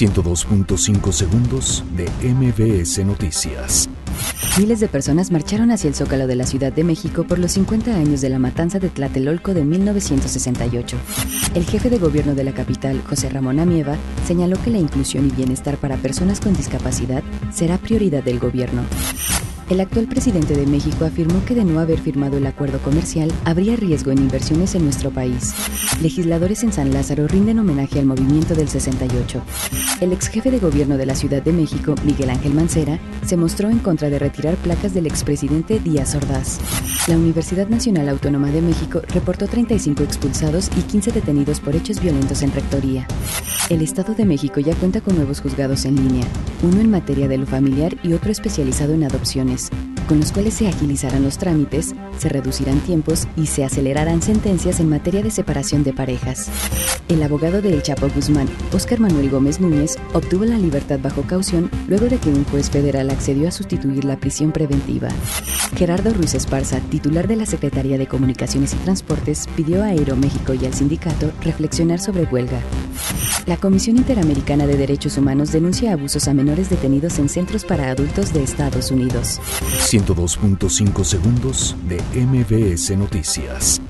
[0.00, 3.86] 102.5 segundos de MBS Noticias.
[4.56, 7.94] Miles de personas marcharon hacia el Zócalo de la Ciudad de México por los 50
[7.94, 10.96] años de la matanza de Tlatelolco de 1968.
[11.54, 15.32] El jefe de gobierno de la capital, José Ramón Amieva, señaló que la inclusión y
[15.32, 17.22] bienestar para personas con discapacidad
[17.52, 18.82] será prioridad del gobierno.
[19.70, 23.76] El actual presidente de México afirmó que de no haber firmado el acuerdo comercial habría
[23.76, 25.54] riesgo en inversiones en nuestro país.
[26.02, 29.40] Legisladores en San Lázaro rinden homenaje al movimiento del 68.
[30.00, 33.70] El ex jefe de gobierno de la Ciudad de México, Miguel Ángel Mancera, se mostró
[33.70, 36.58] en contra de retirar placas del expresidente Díaz Ordaz.
[37.06, 42.42] La Universidad Nacional Autónoma de México reportó 35 expulsados y 15 detenidos por hechos violentos
[42.42, 43.06] en rectoría.
[43.68, 46.26] El Estado de México ya cuenta con nuevos juzgados en línea,
[46.62, 49.59] uno en materia de lo familiar y otro especializado en adopciones,
[50.08, 54.88] con los cuales se agilizarán los trámites, se reducirán tiempos y se acelerarán sentencias en
[54.88, 56.48] materia de separación de parejas.
[57.08, 61.70] El abogado de El Chapo Guzmán, Óscar Manuel Gómez Núñez, obtuvo la libertad bajo caución
[61.86, 65.10] luego de que un juez federal accedió a sustituir la prisión preventiva.
[65.76, 70.66] Gerardo Ruiz Esparza, titular de la Secretaría de Comunicaciones y Transportes, pidió a Aeroméxico y
[70.66, 72.60] al sindicato reflexionar sobre huelga.
[73.46, 78.32] La Comisión Interamericana de Derechos Humanos denuncia abusos a menores detenidos en centros para adultos
[78.32, 79.40] de Estados Unidos.
[79.78, 83.80] 102.5 segundos de MBS Noticias.